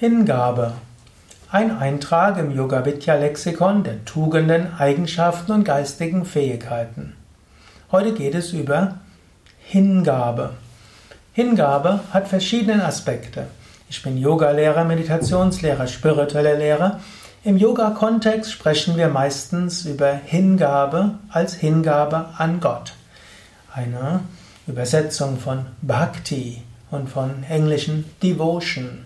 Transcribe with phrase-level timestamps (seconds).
[0.00, 0.72] Hingabe.
[1.50, 7.12] Ein Eintrag im Yoga Vidya Lexikon der Tugenden, Eigenschaften und geistigen Fähigkeiten.
[7.92, 8.94] Heute geht es über
[9.58, 10.54] Hingabe.
[11.34, 13.48] Hingabe hat verschiedene Aspekte.
[13.90, 17.00] Ich bin Yogalehrer, Meditationslehrer, spiritueller Lehrer.
[17.44, 22.94] Im Yoga-Kontext sprechen wir meistens über Hingabe als Hingabe an Gott.
[23.74, 24.20] Eine
[24.66, 29.04] Übersetzung von Bhakti und von englischen Devotion.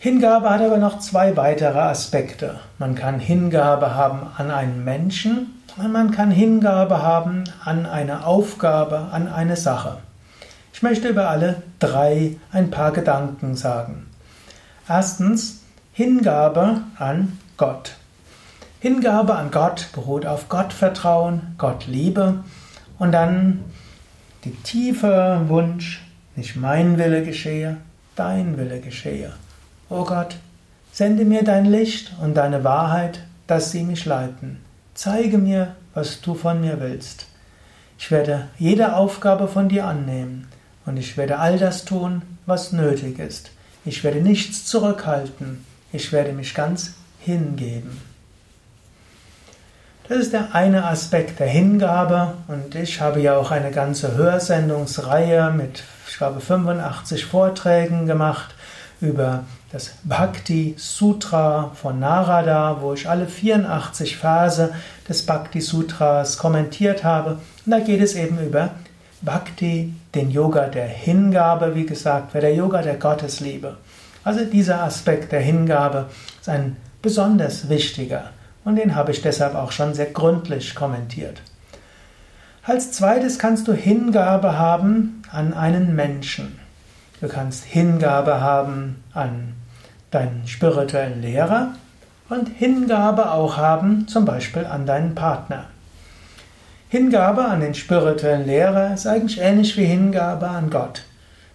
[0.00, 2.60] Hingabe hat aber noch zwei weitere Aspekte.
[2.78, 9.08] Man kann Hingabe haben an einen Menschen und man kann Hingabe haben an eine Aufgabe,
[9.10, 9.98] an eine Sache.
[10.72, 14.06] Ich möchte über alle drei ein paar Gedanken sagen.
[14.88, 15.62] Erstens
[15.92, 17.96] Hingabe an Gott.
[18.78, 22.44] Hingabe an Gott beruht auf Gottvertrauen, Gottliebe
[23.00, 23.64] und dann
[24.44, 27.78] die tiefe Wunsch, nicht mein Wille geschehe,
[28.14, 29.32] dein Wille geschehe.
[29.90, 30.36] O Gott,
[30.92, 34.62] sende mir dein Licht und deine Wahrheit, dass sie mich leiten.
[34.92, 37.24] Zeige mir, was du von mir willst.
[37.98, 40.46] Ich werde jede Aufgabe von dir annehmen
[40.84, 43.50] und ich werde all das tun, was nötig ist.
[43.86, 45.64] Ich werde nichts zurückhalten.
[45.90, 48.02] Ich werde mich ganz hingeben.
[50.06, 55.50] Das ist der eine Aspekt der Hingabe und ich habe ja auch eine ganze Hörsendungsreihe
[55.50, 58.54] mit, ich glaube, 85 Vorträgen gemacht
[59.00, 64.72] über das Bhakti Sutra von Narada, wo ich alle 84 Verse
[65.08, 67.38] des Bhakti Sutras kommentiert habe.
[67.64, 68.70] Und da geht es eben über
[69.20, 73.76] Bhakti, den Yoga der Hingabe, wie gesagt, der Yoga der Gottesliebe.
[74.24, 76.06] Also dieser Aspekt der Hingabe
[76.40, 78.30] ist ein besonders wichtiger
[78.64, 81.40] und den habe ich deshalb auch schon sehr gründlich kommentiert.
[82.62, 86.58] Als zweites kannst du Hingabe haben an einen Menschen.
[87.20, 89.54] Du kannst Hingabe haben an
[90.10, 91.74] deinen spirituellen Lehrer
[92.28, 95.64] und Hingabe auch haben zum Beispiel an deinen Partner.
[96.88, 101.02] Hingabe an den spirituellen Lehrer ist eigentlich ähnlich wie Hingabe an Gott.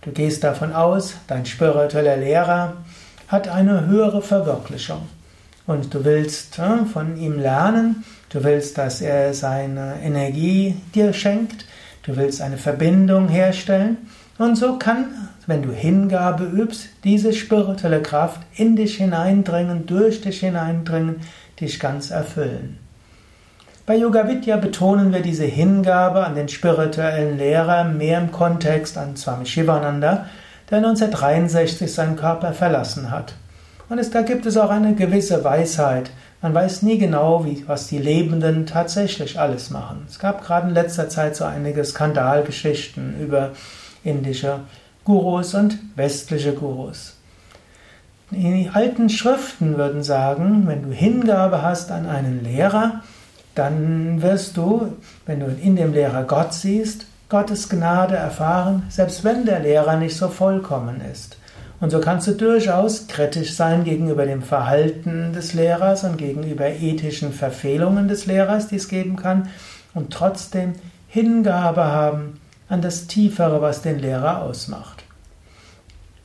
[0.00, 2.78] Du gehst davon aus, dein spiritueller Lehrer
[3.28, 5.08] hat eine höhere Verwirklichung
[5.66, 11.66] und du willst äh, von ihm lernen, du willst, dass er seine Energie dir schenkt,
[12.04, 13.98] du willst eine Verbindung herstellen
[14.38, 20.40] und so kann, wenn du Hingabe übst, diese spirituelle Kraft in dich hineindringen, durch dich
[20.40, 21.16] hineindringen,
[21.60, 22.78] dich ganz erfüllen.
[23.84, 29.16] Bei Yoga Vidya betonen wir diese Hingabe an den spirituellen Lehrer mehr im Kontext an
[29.16, 30.26] Swami Shivananda,
[30.70, 33.34] der 1963 seinen Körper verlassen hat.
[33.88, 36.12] Und es, da gibt es auch eine gewisse Weisheit.
[36.40, 40.06] Man weiß nie genau, wie, was die Lebenden tatsächlich alles machen.
[40.08, 43.50] Es gab gerade in letzter Zeit so einige Skandalgeschichten über
[44.04, 44.60] indische
[45.10, 47.16] Gurus und westliche Gurus.
[48.30, 53.00] Die alten Schriften würden sagen, wenn du Hingabe hast an einen Lehrer,
[53.56, 54.92] dann wirst du,
[55.26, 60.16] wenn du in dem Lehrer Gott siehst, Gottes Gnade erfahren, selbst wenn der Lehrer nicht
[60.16, 61.38] so vollkommen ist.
[61.80, 67.32] Und so kannst du durchaus kritisch sein gegenüber dem Verhalten des Lehrers und gegenüber ethischen
[67.32, 69.48] Verfehlungen des Lehrers, die es geben kann,
[69.92, 70.74] und trotzdem
[71.08, 72.39] Hingabe haben
[72.70, 75.04] an das Tiefere, was den Lehrer ausmacht.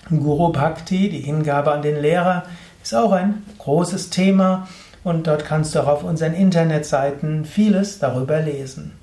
[0.09, 2.43] Guru Bhakti, die Hingabe an den Lehrer,
[2.83, 4.67] ist auch ein großes Thema
[5.03, 8.93] und dort kannst du auch auf unseren Internetseiten vieles darüber lesen.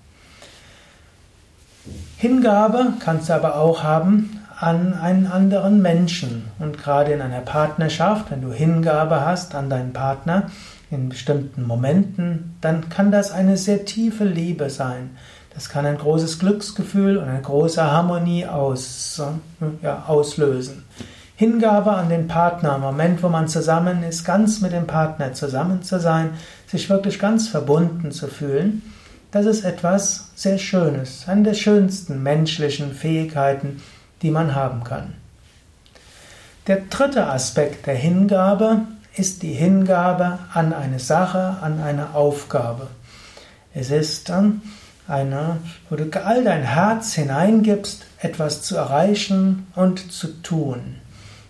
[2.17, 8.31] Hingabe kannst du aber auch haben an einen anderen Menschen und gerade in einer Partnerschaft,
[8.31, 10.53] wenn du Hingabe hast an deinen Partner
[10.93, 15.11] in bestimmten Momenten, dann kann das eine sehr tiefe Liebe sein.
[15.55, 19.23] Das kann ein großes Glücksgefühl und eine große Harmonie aus,
[19.83, 20.85] ja, auslösen.
[21.37, 25.83] Hingabe an den Partner, im Moment, wo man zusammen ist, ganz mit dem Partner zusammen
[25.83, 26.31] zu sein,
[26.67, 28.83] sich wirklich ganz verbunden zu fühlen,
[29.33, 33.83] das ist etwas sehr Schönes, eine der schönsten menschlichen Fähigkeiten,
[34.21, 35.15] die man haben kann.
[36.67, 38.83] Der dritte Aspekt der Hingabe
[39.17, 42.89] ist die Hingabe an eine Sache, an eine Aufgabe.
[43.75, 44.63] Es ist dann
[45.09, 45.59] eine,
[45.89, 50.97] wo du all dein Herz hineingibst, etwas zu erreichen und zu tun.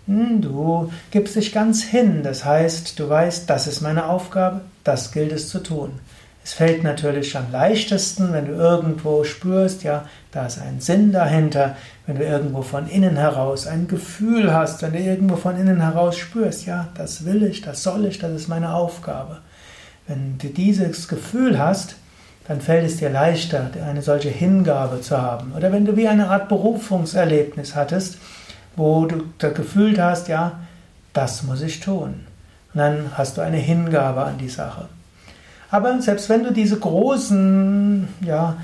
[0.07, 5.13] Hm, du gibst dich ganz hin, das heißt, du weißt, das ist meine Aufgabe, das
[5.13, 5.93] gilt es zu tun.
[6.45, 11.77] Es fällt natürlich am leichtesten, wenn du irgendwo spürst, ja, da ist ein Sinn dahinter,
[12.07, 16.19] wenn du irgendwo von innen heraus ein Gefühl hast, wenn du irgendwo von innen heraus
[16.19, 19.39] spürst, ja, das will ich, das soll ich, das ist meine Aufgabe.
[20.09, 21.95] Wenn du dieses Gefühl hast,
[22.49, 25.53] dann fällt es dir leichter, eine solche Hingabe zu haben.
[25.57, 28.19] Oder wenn du wie eine Art Berufungserlebnis hattest,
[28.77, 30.61] wo du gefühlt hast, ja,
[31.13, 32.27] das muss ich tun.
[32.75, 34.89] Und dann hast du eine Hingabe an die Sache.
[35.71, 38.57] Aber selbst wenn du diese großen ja,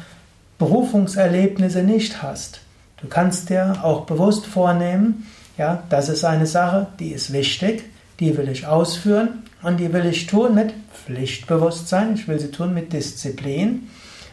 [0.59, 2.61] Berufungserlebnisse nicht hast,
[3.01, 5.27] du kannst dir auch bewusst vornehmen,
[5.57, 7.85] ja, das ist eine Sache, die ist wichtig,
[8.21, 10.73] die will ich ausführen und die will ich tun mit
[11.05, 13.89] Pflichtbewusstsein, ich will sie tun mit Disziplin,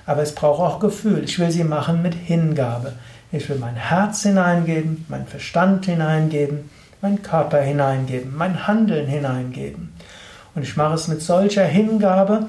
[0.05, 2.93] aber es braucht auch Gefühl, ich will sie machen mit Hingabe.
[3.31, 6.69] Ich will mein Herz hineingeben, mein Verstand hineingeben,
[7.01, 9.93] mein Körper hineingeben, mein Handeln hineingeben.
[10.53, 12.47] Und ich mache es mit solcher Hingabe,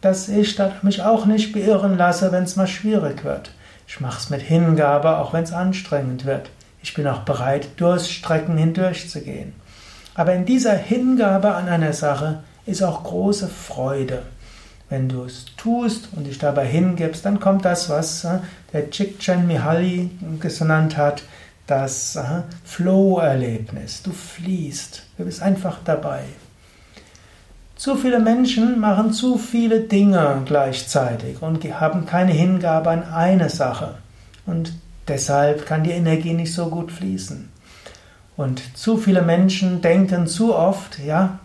[0.00, 3.50] dass ich mich auch nicht beirren lasse, wenn es mal schwierig wird.
[3.88, 6.50] Ich mache es mit Hingabe, auch wenn es anstrengend wird.
[6.82, 9.54] Ich bin auch bereit, Durststrecken hindurchzugehen.
[10.18, 14.24] Aber in dieser Hingabe an einer Sache ist auch große Freude.
[14.90, 18.40] Wenn du es tust und dich dabei hingibst, dann kommt das, was äh,
[18.72, 20.10] der Csikszentmihalyi
[20.40, 21.22] genannt hat,
[21.68, 24.02] das äh, Flow-Erlebnis.
[24.02, 26.24] Du fließt, du bist einfach dabei.
[27.76, 33.94] Zu viele Menschen machen zu viele Dinge gleichzeitig und haben keine Hingabe an eine Sache.
[34.46, 34.72] Und
[35.06, 37.56] deshalb kann die Energie nicht so gut fließen.
[38.38, 41.40] Und zu viele Menschen denken zu oft, ja,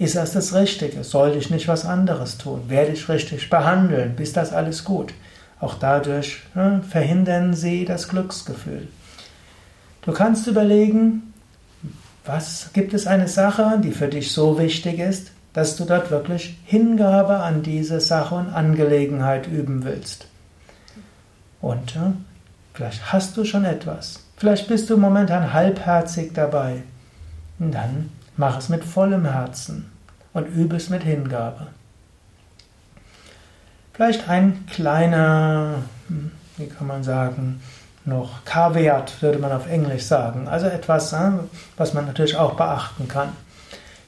[0.00, 1.04] ist das das Richtige?
[1.04, 2.62] Sollte ich nicht was anderes tun?
[2.66, 4.16] Werde ich richtig behandeln?
[4.18, 5.14] Ist das alles gut?
[5.60, 8.88] Auch dadurch ne, verhindern sie das Glücksgefühl.
[10.04, 11.32] Du kannst überlegen,
[12.24, 16.58] was gibt es eine Sache, die für dich so wichtig ist, dass du dort wirklich
[16.64, 20.26] Hingabe an diese Sache und Angelegenheit üben willst.
[21.60, 22.14] Und ja,
[22.74, 24.24] vielleicht hast du schon etwas.
[24.36, 26.82] Vielleicht bist du momentan halbherzig dabei.
[27.58, 29.90] Und dann mach es mit vollem Herzen
[30.32, 31.68] und übe es mit Hingabe.
[33.92, 35.74] Vielleicht ein kleiner,
[36.08, 37.60] hm, wie kann man sagen,
[38.04, 40.48] noch Kaviat würde man auf Englisch sagen.
[40.48, 41.40] Also etwas, hm,
[41.76, 43.28] was man natürlich auch beachten kann.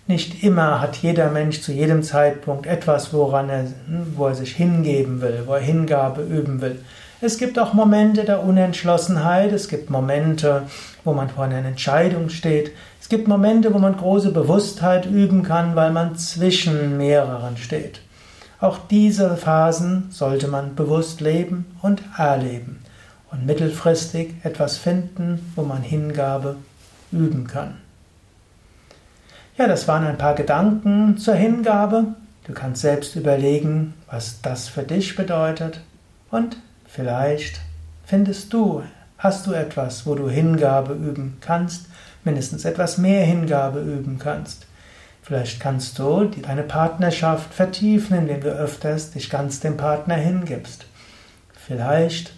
[0.06, 4.56] Nicht immer hat jeder Mensch zu jedem Zeitpunkt etwas, woran er, hm, wo er sich
[4.56, 6.82] hingeben will, wo er Hingabe üben will.
[7.25, 10.65] Es gibt auch Momente der Unentschlossenheit, es gibt Momente,
[11.05, 15.75] wo man vor einer Entscheidung steht, es gibt Momente, wo man große Bewusstheit üben kann,
[15.75, 18.03] weil man zwischen mehreren steht.
[18.61, 22.85] Auch diese Phasen sollte man bewusst leben und erleben
[23.32, 26.56] und mittelfristig etwas finden, wo man Hingabe
[27.11, 27.79] üben kann.
[29.56, 32.05] Ja, das waren ein paar Gedanken zur Hingabe.
[32.47, 35.81] Du kannst selbst überlegen, was das für dich bedeutet
[36.31, 36.59] und
[36.94, 37.61] Vielleicht
[38.05, 38.85] findest du,
[39.19, 41.87] hast du etwas, wo du Hingabe üben kannst,
[42.23, 44.69] mindestens etwas mehr Hingabe üben kannst.
[45.20, 50.87] Vielleicht kannst du deine Partnerschaft vertiefen, indem du öfters dich ganz dem Partner hingibst.
[51.67, 52.32] Vielleicht,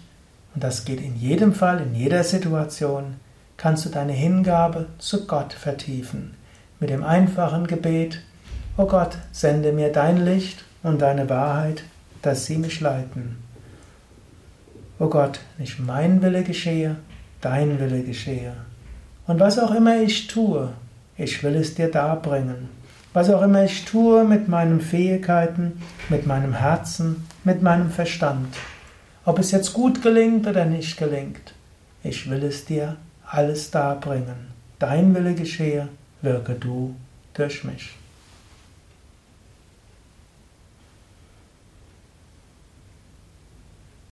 [0.55, 3.17] und das geht in jedem Fall, in jeder Situation,
[3.57, 6.33] kannst du deine Hingabe zu Gott vertiefen.
[6.79, 8.23] Mit dem einfachen Gebet,
[8.75, 11.83] O Gott, sende mir dein Licht und deine Wahrheit,
[12.23, 13.46] dass sie mich leiten.
[14.99, 16.95] O oh Gott, nicht mein Wille geschehe,
[17.39, 18.53] dein Wille geschehe.
[19.27, 20.69] Und was auch immer ich tue,
[21.17, 22.69] ich will es dir darbringen.
[23.13, 28.55] Was auch immer ich tue mit meinen Fähigkeiten, mit meinem Herzen, mit meinem Verstand.
[29.23, 31.53] Ob es jetzt gut gelingt oder nicht gelingt,
[32.03, 34.47] ich will es dir alles darbringen.
[34.79, 35.89] Dein Wille geschehe,
[36.23, 36.95] wirke du
[37.35, 37.93] durch mich.